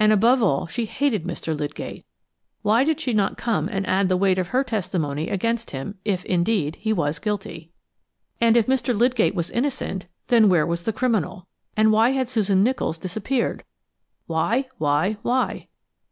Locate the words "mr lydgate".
1.22-2.04, 8.66-9.36